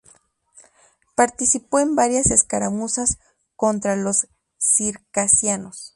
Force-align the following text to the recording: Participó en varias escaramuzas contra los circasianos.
Participó 1.13 1.77
en 1.79 1.95
varias 1.95 2.31
escaramuzas 2.31 3.19
contra 3.55 3.95
los 3.95 4.25
circasianos. 4.59 5.89